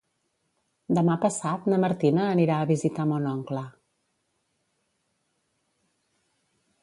[0.97, 3.63] Demà passat na Martina anirà a visitar mon oncle.